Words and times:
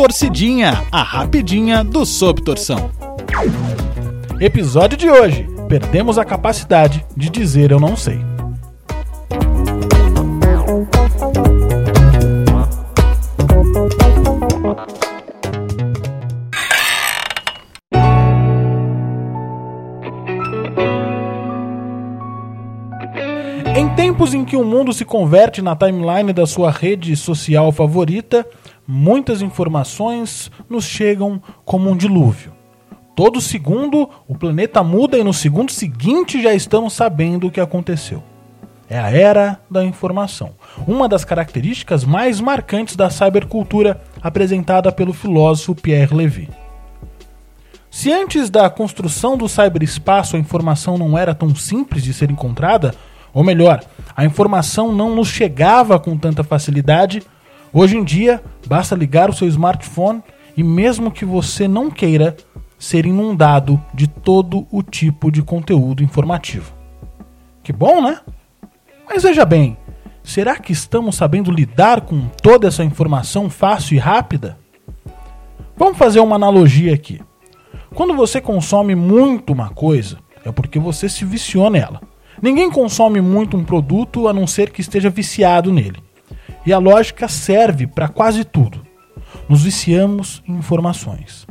Torcidinha, 0.00 0.82
a 0.90 1.02
rapidinha 1.02 1.84
do 1.84 2.06
Sob 2.06 2.40
Torção. 2.40 2.90
Episódio 4.40 4.96
de 4.96 5.10
hoje: 5.10 5.46
Perdemos 5.68 6.16
a 6.16 6.24
capacidade 6.24 7.04
de 7.14 7.28
dizer 7.28 7.70
eu 7.70 7.78
não 7.78 7.94
sei. 7.94 8.18
Em 23.76 23.88
tempos 23.94 24.32
em 24.32 24.46
que 24.46 24.56
o 24.56 24.64
mundo 24.64 24.94
se 24.94 25.04
converte 25.04 25.60
na 25.60 25.76
timeline 25.76 26.32
da 26.32 26.46
sua 26.46 26.70
rede 26.70 27.14
social 27.16 27.70
favorita, 27.70 28.46
muitas 28.90 29.40
informações 29.40 30.50
nos 30.68 30.84
chegam 30.84 31.40
como 31.64 31.88
um 31.88 31.96
dilúvio. 31.96 32.52
Todo 33.14 33.40
segundo 33.40 34.10
o 34.26 34.36
planeta 34.36 34.82
muda 34.82 35.16
e 35.16 35.22
no 35.22 35.32
segundo 35.32 35.70
seguinte 35.70 36.42
já 36.42 36.52
estamos 36.52 36.94
sabendo 36.94 37.46
o 37.46 37.50
que 37.52 37.60
aconteceu. 37.60 38.20
É 38.88 38.98
a 38.98 39.08
era 39.08 39.60
da 39.70 39.84
informação, 39.84 40.54
uma 40.88 41.08
das 41.08 41.24
características 41.24 42.04
mais 42.04 42.40
marcantes 42.40 42.96
da 42.96 43.08
cybercultura 43.08 44.02
apresentada 44.20 44.90
pelo 44.90 45.12
filósofo 45.12 45.76
Pierre 45.76 46.12
Levy. 46.12 46.48
Se 47.88 48.12
antes 48.12 48.50
da 48.50 48.68
construção 48.68 49.36
do 49.36 49.48
cyberespaço 49.48 50.34
a 50.34 50.38
informação 50.38 50.98
não 50.98 51.16
era 51.16 51.32
tão 51.32 51.54
simples 51.54 52.02
de 52.02 52.12
ser 52.12 52.28
encontrada, 52.28 52.92
ou 53.32 53.44
melhor, 53.44 53.84
a 54.16 54.24
informação 54.24 54.92
não 54.92 55.14
nos 55.14 55.28
chegava 55.28 55.96
com 56.00 56.18
tanta 56.18 56.42
facilidade, 56.42 57.22
hoje 57.72 57.96
em 57.96 58.04
dia 58.04 58.42
basta 58.66 58.94
ligar 58.94 59.30
o 59.30 59.32
seu 59.32 59.48
smartphone 59.48 60.22
e, 60.56 60.62
mesmo 60.62 61.10
que 61.10 61.24
você 61.24 61.66
não 61.66 61.90
queira, 61.90 62.36
ser 62.78 63.04
inundado 63.04 63.80
de 63.92 64.06
todo 64.06 64.66
o 64.70 64.82
tipo 64.82 65.30
de 65.30 65.42
conteúdo 65.42 66.02
informativo. 66.02 66.72
Que 67.62 67.72
bom, 67.72 68.00
né? 68.02 68.20
Mas 69.06 69.22
veja 69.22 69.44
bem, 69.44 69.76
será 70.22 70.56
que 70.56 70.72
estamos 70.72 71.16
sabendo 71.16 71.50
lidar 71.50 72.02
com 72.02 72.28
toda 72.42 72.68
essa 72.68 72.84
informação 72.84 73.50
fácil 73.50 73.96
e 73.96 73.98
rápida? 73.98 74.58
Vamos 75.76 75.98
fazer 75.98 76.20
uma 76.20 76.36
analogia 76.36 76.94
aqui. 76.94 77.20
Quando 77.94 78.14
você 78.14 78.40
consome 78.40 78.94
muito 78.94 79.52
uma 79.52 79.70
coisa, 79.70 80.18
é 80.44 80.52
porque 80.52 80.78
você 80.78 81.08
se 81.08 81.24
viciou 81.24 81.68
nela. 81.68 82.00
Ninguém 82.40 82.70
consome 82.70 83.20
muito 83.20 83.56
um 83.56 83.64
produto 83.64 84.28
a 84.28 84.32
não 84.32 84.46
ser 84.46 84.70
que 84.70 84.80
esteja 84.80 85.10
viciado 85.10 85.72
nele. 85.72 86.02
E 86.64 86.72
a 86.72 86.78
lógica 86.78 87.28
serve 87.28 87.86
para 87.86 88.08
quase 88.08 88.44
tudo. 88.44 88.86
Nos 89.48 89.62
viciamos 89.62 90.42
em 90.46 90.54
informações. 90.54 91.46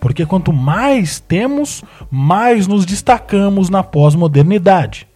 Porque 0.00 0.24
quanto 0.26 0.52
mais 0.52 1.20
temos, 1.20 1.82
mais 2.10 2.66
nos 2.66 2.84
destacamos 2.84 3.68
na 3.68 3.82
pós-modernidade. 3.82 5.06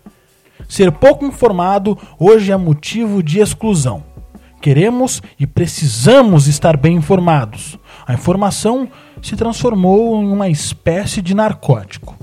Ser 0.69 0.91
pouco 0.91 1.25
informado 1.25 1.97
hoje 2.19 2.51
é 2.51 2.57
motivo 2.57 3.23
de 3.23 3.41
exclusão. 3.41 4.03
Queremos 4.61 5.23
e 5.39 5.47
precisamos 5.47 6.49
estar 6.49 6.77
bem 6.77 6.97
informados. 6.97 7.79
A 8.07 8.15
informação 8.15 8.89
se 9.23 9.37
transformou 9.37 10.21
em 10.23 10.29
uma 10.29 10.49
espécie 10.49 11.23
de 11.23 11.35
narcótico. 11.35 12.17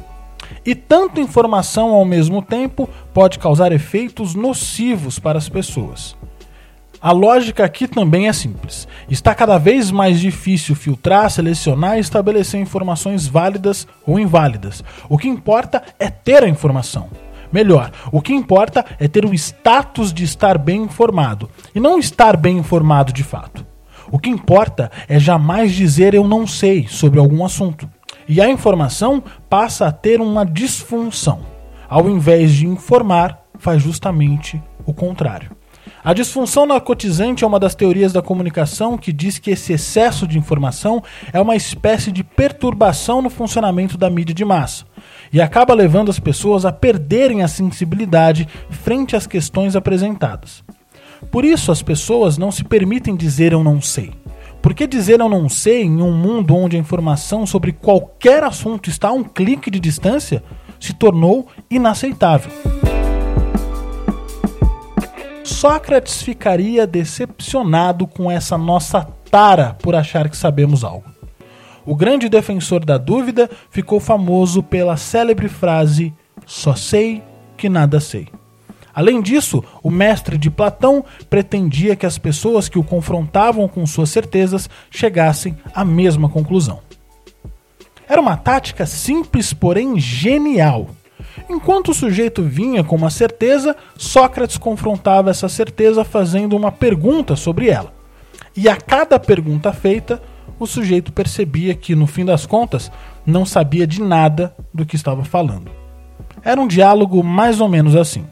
E 0.65 0.75
tanta 0.75 1.21
informação 1.21 1.89
ao 1.89 2.05
mesmo 2.05 2.41
tempo 2.41 2.89
pode 3.13 3.39
causar 3.39 3.71
efeitos 3.71 4.35
nocivos 4.35 5.19
para 5.19 5.37
as 5.37 5.47
pessoas. 5.47 6.15
A 7.03 7.11
lógica 7.11 7.65
aqui 7.65 7.85
também 7.85 8.29
é 8.29 8.31
simples. 8.31 8.87
Está 9.09 9.35
cada 9.35 9.57
vez 9.57 9.91
mais 9.91 10.21
difícil 10.21 10.73
filtrar, 10.73 11.29
selecionar 11.29 11.97
e 11.97 11.99
estabelecer 11.99 12.61
informações 12.61 13.27
válidas 13.27 13.85
ou 14.07 14.17
inválidas. 14.17 14.81
O 15.09 15.17
que 15.17 15.27
importa 15.27 15.83
é 15.99 16.09
ter 16.09 16.45
a 16.45 16.47
informação. 16.47 17.09
Melhor, 17.51 17.91
o 18.09 18.21
que 18.21 18.31
importa 18.31 18.85
é 18.97 19.05
ter 19.09 19.25
o 19.25 19.33
status 19.33 20.13
de 20.13 20.23
estar 20.23 20.57
bem 20.57 20.83
informado 20.83 21.49
e 21.75 21.79
não 21.81 21.99
estar 21.99 22.37
bem 22.37 22.57
informado 22.57 23.11
de 23.11 23.21
fato. 23.21 23.65
O 24.09 24.17
que 24.17 24.29
importa 24.29 24.89
é 25.05 25.19
jamais 25.19 25.73
dizer 25.73 26.13
eu 26.13 26.25
não 26.25 26.47
sei 26.47 26.87
sobre 26.87 27.19
algum 27.19 27.43
assunto. 27.43 27.85
E 28.29 28.39
a 28.39 28.47
informação 28.47 29.21
passa 29.49 29.87
a 29.87 29.91
ter 29.91 30.21
uma 30.21 30.45
disfunção. 30.45 31.41
Ao 31.89 32.09
invés 32.09 32.53
de 32.53 32.65
informar, 32.65 33.43
faz 33.59 33.83
justamente 33.83 34.63
o 34.85 34.93
contrário. 34.93 35.62
A 36.03 36.13
disfunção 36.13 36.65
narcotizante 36.65 37.45
é 37.45 37.47
uma 37.47 37.57
das 37.57 37.75
teorias 37.75 38.11
da 38.11 38.21
comunicação 38.21 38.97
que 38.97 39.13
diz 39.13 39.39
que 39.39 39.51
esse 39.51 39.71
excesso 39.71 40.27
de 40.27 40.37
informação 40.37 41.01
é 41.31 41.39
uma 41.39 41.55
espécie 41.55 42.11
de 42.11 42.25
perturbação 42.25 43.21
no 43.21 43.29
funcionamento 43.29 43.97
da 43.97 44.09
mídia 44.09 44.35
de 44.35 44.43
massa 44.43 44.83
e 45.31 45.39
acaba 45.39 45.73
levando 45.73 46.09
as 46.09 46.19
pessoas 46.19 46.65
a 46.65 46.73
perderem 46.73 47.41
a 47.41 47.47
sensibilidade 47.47 48.45
frente 48.69 49.15
às 49.15 49.25
questões 49.25 49.77
apresentadas. 49.77 50.61
Por 51.31 51.45
isso, 51.45 51.71
as 51.71 51.81
pessoas 51.81 52.37
não 52.37 52.51
se 52.51 52.65
permitem 52.65 53.15
dizer 53.15 53.53
eu 53.53 53.63
não 53.63 53.79
sei. 53.79 54.11
Porque 54.61 54.85
dizer 54.85 55.21
eu 55.21 55.29
não 55.29 55.47
sei 55.47 55.83
em 55.83 56.01
um 56.01 56.11
mundo 56.11 56.53
onde 56.53 56.75
a 56.75 56.79
informação 56.79 57.45
sobre 57.45 57.71
qualquer 57.71 58.43
assunto 58.43 58.89
está 58.89 59.07
a 59.07 59.13
um 59.13 59.23
clique 59.23 59.71
de 59.71 59.79
distância 59.79 60.43
se 60.81 60.93
tornou 60.93 61.47
inaceitável. 61.69 62.72
Sócrates 65.63 66.21
ficaria 66.21 66.85
decepcionado 66.85 68.05
com 68.05 68.29
essa 68.29 68.57
nossa 68.57 69.07
tara 69.31 69.77
por 69.81 69.95
achar 69.95 70.27
que 70.27 70.35
sabemos 70.35 70.83
algo. 70.83 71.05
O 71.85 71.95
grande 71.95 72.27
defensor 72.27 72.83
da 72.83 72.97
dúvida 72.97 73.49
ficou 73.69 73.97
famoso 74.01 74.61
pela 74.61 74.97
célebre 74.97 75.47
frase: 75.47 76.13
Só 76.45 76.75
sei 76.75 77.23
que 77.55 77.69
nada 77.69 78.01
sei. 78.01 78.27
Além 78.93 79.21
disso, 79.21 79.63
o 79.81 79.89
mestre 79.89 80.37
de 80.37 80.51
Platão 80.51 81.05
pretendia 81.29 81.95
que 81.95 82.05
as 82.05 82.17
pessoas 82.17 82.67
que 82.67 82.77
o 82.77 82.83
confrontavam 82.83 83.65
com 83.69 83.85
suas 83.85 84.09
certezas 84.09 84.69
chegassem 84.91 85.55
à 85.73 85.85
mesma 85.85 86.27
conclusão. 86.27 86.81
Era 88.05 88.19
uma 88.19 88.35
tática 88.35 88.85
simples, 88.85 89.53
porém 89.53 89.97
genial 89.97 90.89
Enquanto 91.49 91.89
o 91.89 91.93
sujeito 91.93 92.41
vinha 92.41 92.83
com 92.83 92.95
uma 92.95 93.09
certeza, 93.09 93.75
Sócrates 93.97 94.57
confrontava 94.57 95.29
essa 95.29 95.49
certeza 95.49 96.03
fazendo 96.03 96.55
uma 96.55 96.71
pergunta 96.71 97.35
sobre 97.35 97.69
ela. 97.69 97.93
E 98.55 98.69
a 98.69 98.77
cada 98.77 99.19
pergunta 99.19 99.73
feita, 99.73 100.21
o 100.59 100.65
sujeito 100.65 101.11
percebia 101.11 101.75
que, 101.75 101.95
no 101.95 102.07
fim 102.07 102.23
das 102.23 102.45
contas, 102.45 102.91
não 103.25 103.45
sabia 103.45 103.85
de 103.85 104.01
nada 104.01 104.55
do 104.73 104.85
que 104.85 104.95
estava 104.95 105.23
falando. 105.25 105.69
Era 106.43 106.61
um 106.61 106.67
diálogo 106.67 107.23
mais 107.23 107.59
ou 107.59 107.67
menos 107.67 107.95
assim. 107.95 108.25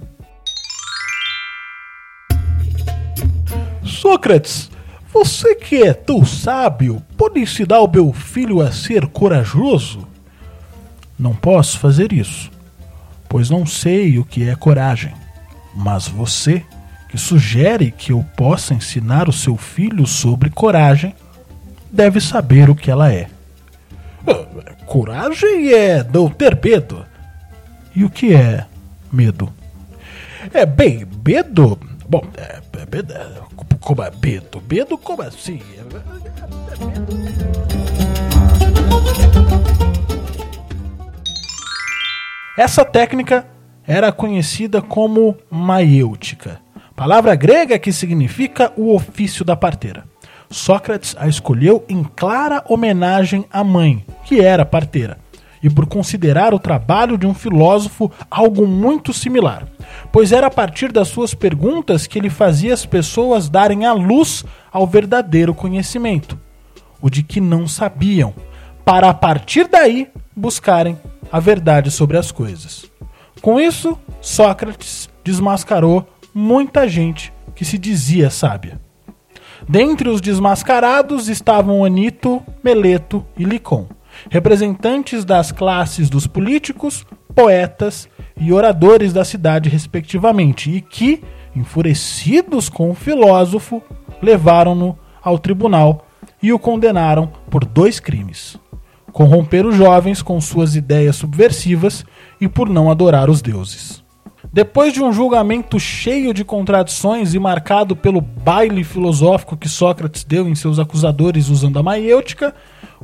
Sócrates, 3.83 4.71
você 5.11 5.55
que 5.55 5.83
é 5.83 5.93
tão 5.93 6.25
sábio, 6.25 7.03
pode 7.17 7.39
ensinar 7.39 7.81
o 7.81 7.91
meu 7.91 8.13
filho 8.13 8.61
a 8.61 8.71
ser 8.71 9.07
corajoso? 9.07 10.07
Não 11.19 11.35
posso 11.35 11.77
fazer 11.77 12.13
isso 12.13 12.50
pois 13.31 13.49
não 13.49 13.65
sei 13.65 14.19
o 14.19 14.25
que 14.25 14.49
é 14.49 14.55
coragem. 14.55 15.13
Mas 15.73 16.05
você, 16.05 16.65
que 17.07 17.17
sugere 17.17 17.89
que 17.89 18.11
eu 18.11 18.25
possa 18.35 18.73
ensinar 18.73 19.29
o 19.29 19.33
seu 19.33 19.55
filho 19.55 20.05
sobre 20.05 20.49
coragem, 20.49 21.15
deve 21.89 22.19
saber 22.19 22.69
o 22.69 22.75
que 22.75 22.91
ela 22.91 23.09
é. 23.09 23.29
Coragem 24.85 25.73
é 25.73 26.03
não 26.03 26.29
ter 26.29 26.59
medo. 26.61 27.05
E 27.95 28.03
o 28.03 28.09
que 28.09 28.33
é 28.33 28.65
medo? 29.09 29.49
É 30.53 30.65
bem, 30.65 31.07
medo. 31.25 31.79
Bom, 32.09 32.27
é, 32.35 32.59
é, 32.75 32.81
é 32.99 33.41
como 33.79 34.03
é 34.03 34.11
medo? 34.21 34.61
Medo 34.69 34.97
como 34.97 35.21
assim? 35.21 35.61
É, 35.73 35.79
é, 35.79 35.85
medo. 38.99 39.30
Essa 42.57 42.83
técnica 42.83 43.47
era 43.87 44.11
conhecida 44.11 44.81
como 44.81 45.37
maiêutica, 45.49 46.59
palavra 46.93 47.33
grega 47.33 47.79
que 47.79 47.93
significa 47.93 48.73
o 48.75 48.93
ofício 48.93 49.45
da 49.45 49.55
parteira. 49.55 50.03
Sócrates 50.49 51.15
a 51.17 51.29
escolheu 51.29 51.85
em 51.87 52.03
clara 52.03 52.61
homenagem 52.67 53.45
à 53.49 53.63
mãe, 53.63 54.05
que 54.25 54.41
era 54.41 54.65
parteira, 54.65 55.17
e 55.63 55.69
por 55.69 55.85
considerar 55.85 56.53
o 56.53 56.59
trabalho 56.59 57.17
de 57.17 57.25
um 57.25 57.33
filósofo 57.33 58.11
algo 58.29 58.67
muito 58.67 59.13
similar, 59.13 59.65
pois 60.11 60.33
era 60.33 60.47
a 60.47 60.51
partir 60.51 60.91
das 60.91 61.07
suas 61.07 61.33
perguntas 61.33 62.05
que 62.05 62.19
ele 62.19 62.29
fazia 62.29 62.73
as 62.73 62.85
pessoas 62.85 63.47
darem 63.47 63.85
a 63.85 63.93
luz 63.93 64.43
ao 64.73 64.85
verdadeiro 64.85 65.55
conhecimento, 65.55 66.37
o 67.01 67.09
de 67.09 67.23
que 67.23 67.39
não 67.39 67.65
sabiam, 67.65 68.33
para 68.85 69.09
a 69.09 69.13
partir 69.13 69.67
daí 69.67 70.07
buscarem 70.35 70.97
a 71.31 71.39
verdade 71.39 71.89
sobre 71.91 72.17
as 72.17 72.31
coisas. 72.31 72.85
Com 73.41 73.59
isso, 73.59 73.97
Sócrates 74.19 75.09
desmascarou 75.23 76.07
muita 76.33 76.87
gente 76.87 77.33
que 77.55 77.65
se 77.65 77.77
dizia 77.77 78.29
sábia. 78.29 78.79
Dentre 79.67 80.09
os 80.09 80.21
desmascarados 80.21 81.29
estavam 81.29 81.85
Anito, 81.85 82.41
Meleto 82.63 83.25
e 83.37 83.43
Licon, 83.43 83.87
representantes 84.29 85.23
das 85.23 85.51
classes 85.51 86.09
dos 86.09 86.27
políticos, 86.27 87.05
poetas 87.35 88.09
e 88.35 88.51
oradores 88.51 89.13
da 89.13 89.23
cidade, 89.23 89.69
respectivamente, 89.69 90.69
e 90.69 90.81
que, 90.81 91.23
enfurecidos 91.55 92.69
com 92.69 92.89
o 92.89 92.95
filósofo, 92.95 93.81
levaram-no 94.21 94.97
ao 95.21 95.37
tribunal 95.37 96.07
e 96.41 96.51
o 96.51 96.59
condenaram 96.59 97.31
por 97.49 97.63
dois 97.63 97.99
crimes: 97.99 98.57
corromper 99.11 99.65
os 99.65 99.75
jovens 99.75 100.21
com 100.21 100.39
suas 100.39 100.75
ideias 100.75 101.15
subversivas 101.15 102.05
e 102.39 102.47
por 102.47 102.69
não 102.69 102.89
adorar 102.89 103.29
os 103.29 103.41
deuses. 103.41 104.01
Depois 104.51 104.91
de 104.91 105.01
um 105.01 105.13
julgamento 105.13 105.79
cheio 105.79 106.33
de 106.33 106.43
contradições 106.43 107.33
e 107.33 107.39
marcado 107.39 107.95
pelo 107.95 108.19
baile 108.19 108.83
filosófico 108.83 109.55
que 109.55 109.69
Sócrates 109.69 110.23
deu 110.23 110.47
em 110.47 110.55
seus 110.55 110.79
acusadores 110.79 111.47
usando 111.47 111.77
a 111.77 111.83
maiêutica, 111.83 112.53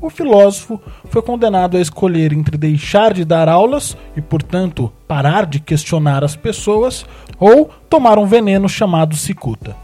o 0.01 0.09
filósofo 0.09 0.79
foi 1.09 1.21
condenado 1.21 1.77
a 1.77 1.81
escolher 1.81 2.33
entre 2.33 2.57
deixar 2.57 3.13
de 3.13 3.23
dar 3.23 3.47
aulas 3.47 3.95
e, 4.15 4.21
portanto, 4.21 4.91
parar 5.07 5.45
de 5.45 5.59
questionar 5.59 6.23
as 6.23 6.35
pessoas 6.35 7.05
ou 7.39 7.69
tomar 7.89 8.17
um 8.17 8.25
veneno 8.25 8.67
chamado 8.67 9.15
cicuta. 9.15 9.75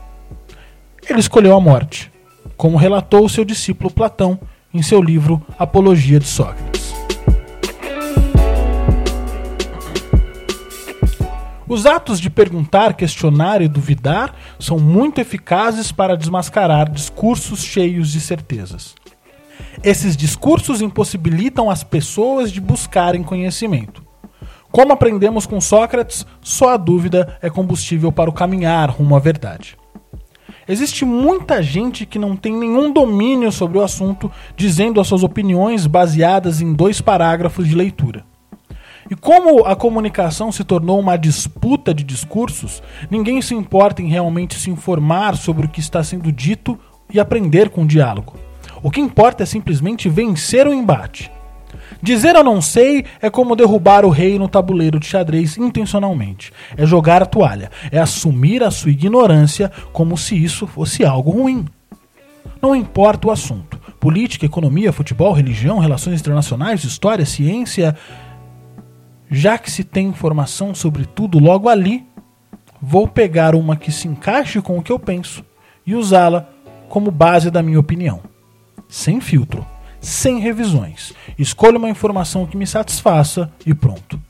Ele 1.07 1.19
escolheu 1.19 1.55
a 1.55 1.61
morte, 1.61 2.11
como 2.57 2.77
relatou 2.77 3.29
seu 3.29 3.45
discípulo 3.45 3.89
Platão 3.89 4.39
em 4.73 4.81
seu 4.81 5.01
livro 5.01 5.39
Apologia 5.59 6.19
de 6.19 6.25
Sócrates. 6.25 6.93
Os 11.67 11.85
atos 11.85 12.19
de 12.19 12.29
perguntar, 12.29 12.93
questionar 12.93 13.61
e 13.61 13.67
duvidar 13.67 14.35
são 14.59 14.79
muito 14.79 15.21
eficazes 15.21 15.91
para 15.91 16.17
desmascarar 16.17 16.89
discursos 16.89 17.63
cheios 17.63 18.11
de 18.11 18.19
certezas. 18.19 18.95
Esses 19.83 20.17
discursos 20.17 20.81
impossibilitam 20.81 21.69
as 21.69 21.83
pessoas 21.83 22.51
de 22.51 22.59
buscarem 22.59 23.23
conhecimento. 23.23 24.03
Como 24.71 24.91
aprendemos 24.91 25.45
com 25.45 25.61
Sócrates, 25.61 26.25
só 26.41 26.73
a 26.73 26.77
dúvida 26.77 27.37
é 27.41 27.49
combustível 27.49 28.11
para 28.11 28.29
o 28.29 28.33
caminhar 28.33 28.89
rumo 28.89 29.15
à 29.15 29.19
verdade. 29.19 29.77
Existe 30.67 31.03
muita 31.03 31.61
gente 31.61 32.05
que 32.05 32.17
não 32.17 32.35
tem 32.35 32.55
nenhum 32.55 32.91
domínio 32.91 33.51
sobre 33.51 33.77
o 33.77 33.83
assunto, 33.83 34.31
dizendo 34.55 35.01
as 35.01 35.07
suas 35.07 35.23
opiniões 35.23 35.85
baseadas 35.85 36.61
em 36.61 36.73
dois 36.73 37.01
parágrafos 37.01 37.67
de 37.67 37.75
leitura. 37.75 38.23
E 39.11 39.15
como 39.15 39.65
a 39.65 39.75
comunicação 39.75 40.51
se 40.51 40.63
tornou 40.63 40.97
uma 40.97 41.17
disputa 41.17 41.93
de 41.93 42.03
discursos, 42.03 42.81
ninguém 43.11 43.41
se 43.41 43.53
importa 43.53 44.01
em 44.01 44.07
realmente 44.07 44.57
se 44.57 44.69
informar 44.69 45.35
sobre 45.35 45.65
o 45.65 45.69
que 45.69 45.81
está 45.81 46.01
sendo 46.01 46.31
dito 46.31 46.79
e 47.13 47.19
aprender 47.19 47.69
com 47.69 47.83
o 47.83 47.87
diálogo. 47.87 48.35
O 48.81 48.89
que 48.89 49.01
importa 49.01 49.43
é 49.43 49.45
simplesmente 49.45 50.07
vencer 50.07 50.65
o 50.67 50.73
embate. 50.73 51.29
Dizer 52.03 52.35
eu 52.35 52.43
não 52.43 52.61
sei 52.61 53.05
é 53.21 53.29
como 53.29 53.55
derrubar 53.55 54.03
o 54.03 54.09
rei 54.09 54.37
no 54.37 54.49
tabuleiro 54.49 54.99
de 54.99 55.05
xadrez 55.05 55.57
intencionalmente. 55.57 56.51
É 56.75 56.85
jogar 56.85 57.23
a 57.23 57.25
toalha, 57.25 57.71
é 57.89 57.97
assumir 57.97 58.61
a 58.61 58.69
sua 58.69 58.91
ignorância 58.91 59.71
como 59.93 60.17
se 60.17 60.35
isso 60.35 60.67
fosse 60.67 61.05
algo 61.05 61.31
ruim. 61.31 61.65
Não 62.61 62.75
importa 62.75 63.29
o 63.29 63.31
assunto. 63.31 63.79
Política, 64.01 64.45
economia, 64.45 64.91
futebol, 64.91 65.31
religião, 65.31 65.79
relações 65.79 66.19
internacionais, 66.19 66.83
história, 66.83 67.25
ciência, 67.25 67.95
já 69.31 69.57
que 69.57 69.71
se 69.71 69.85
tem 69.85 70.07
informação 70.07 70.75
sobre 70.75 71.05
tudo 71.05 71.39
logo 71.39 71.69
ali, 71.69 72.05
vou 72.81 73.07
pegar 73.07 73.55
uma 73.55 73.77
que 73.77 73.93
se 73.93 74.09
encaixe 74.09 74.61
com 74.61 74.77
o 74.77 74.83
que 74.83 74.91
eu 74.91 74.99
penso 74.99 75.41
e 75.87 75.95
usá-la 75.95 76.49
como 76.89 77.09
base 77.09 77.49
da 77.49 77.63
minha 77.63 77.79
opinião. 77.79 78.19
Sem 78.89 79.21
filtro, 79.21 79.65
sem 80.03 80.39
revisões. 80.39 81.13
Escolha 81.39 81.77
uma 81.77 81.89
informação 81.89 82.45
que 82.45 82.57
me 82.57 82.67
satisfaça 82.67 83.49
e 83.65 83.73
pronto. 83.73 84.21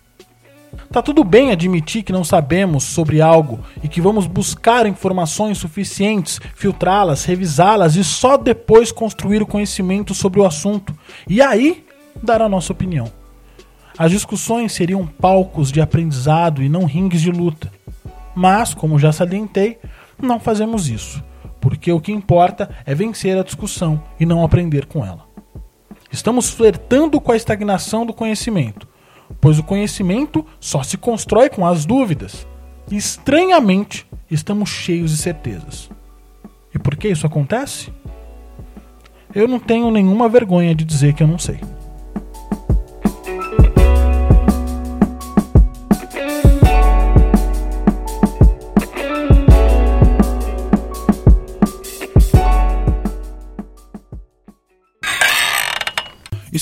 Tá 0.91 1.01
tudo 1.01 1.23
bem 1.23 1.51
admitir 1.51 2.03
que 2.03 2.13
não 2.13 2.23
sabemos 2.23 2.83
sobre 2.83 3.19
algo 3.19 3.59
e 3.81 3.87
que 3.87 3.99
vamos 3.99 4.27
buscar 4.27 4.85
informações 4.85 5.57
suficientes, 5.57 6.39
filtrá-las, 6.55 7.25
revisá-las 7.25 7.95
e 7.95 8.03
só 8.03 8.37
depois 8.37 8.91
construir 8.91 9.41
o 9.41 9.47
conhecimento 9.47 10.13
sobre 10.13 10.39
o 10.39 10.45
assunto 10.45 10.95
e 11.27 11.41
aí 11.41 11.83
dar 12.21 12.41
a 12.41 12.49
nossa 12.49 12.71
opinião. 12.71 13.11
As 13.97 14.11
discussões 14.11 14.73
seriam 14.73 15.05
palcos 15.05 15.71
de 15.71 15.81
aprendizado 15.81 16.61
e 16.63 16.69
não 16.69 16.85
ringues 16.85 17.21
de 17.21 17.31
luta. 17.31 17.71
Mas, 18.35 18.73
como 18.73 18.97
já 18.97 19.11
salientei, 19.11 19.79
não 20.19 20.39
fazemos 20.39 20.89
isso, 20.89 21.23
porque 21.61 21.91
o 21.91 21.99
que 21.99 22.11
importa 22.11 22.69
é 22.85 22.95
vencer 22.95 23.37
a 23.37 23.43
discussão 23.43 24.01
e 24.19 24.25
não 24.25 24.43
aprender 24.43 24.85
com 24.87 25.05
ela. 25.05 25.32
Estamos 26.13 26.51
flertando 26.51 27.19
com 27.19 27.31
a 27.31 27.35
estagnação 27.35 28.05
do 28.05 28.13
conhecimento, 28.13 28.87
pois 29.41 29.57
o 29.57 29.63
conhecimento 29.63 30.45
só 30.59 30.83
se 30.83 30.95
constrói 30.95 31.49
com 31.49 31.65
as 31.65 31.85
dúvidas. 31.85 32.45
E, 32.91 32.95
estranhamente, 32.95 34.05
estamos 34.29 34.69
cheios 34.69 35.09
de 35.09 35.17
certezas. 35.17 35.89
E 36.73 36.77
por 36.77 36.95
que 36.95 37.07
isso 37.07 37.25
acontece? 37.25 37.91
Eu 39.33 39.47
não 39.47 39.57
tenho 39.57 39.89
nenhuma 39.89 40.29
vergonha 40.29 40.75
de 40.75 40.85
dizer 40.85 41.13
que 41.13 41.23
eu 41.23 41.27
não 41.27 41.39
sei. 41.39 41.59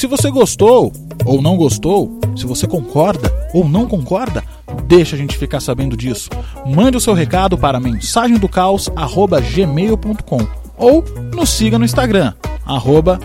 Se 0.01 0.07
você 0.07 0.31
gostou 0.31 0.91
ou 1.23 1.43
não 1.43 1.55
gostou, 1.55 2.19
se 2.35 2.47
você 2.47 2.65
concorda 2.65 3.31
ou 3.53 3.69
não 3.69 3.87
concorda, 3.87 4.43
deixa 4.87 5.15
a 5.15 5.19
gente 5.19 5.37
ficar 5.37 5.59
sabendo 5.59 5.95
disso. 5.95 6.27
Mande 6.65 6.97
o 6.97 6.99
seu 6.99 7.13
recado 7.13 7.55
para 7.55 7.79
mensagemdocaos@gmail.com 7.79 10.39
ou 10.75 11.05
nos 11.35 11.51
siga 11.51 11.77
no 11.77 11.85
Instagram 11.85 12.33
arroba 12.65 13.19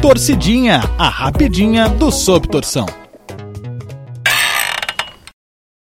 Torcidinha, 0.00 0.82
a 0.96 1.10
rapidinha 1.10 1.90
do 1.90 2.10
Sob 2.10 2.48
Torção. 2.48 2.86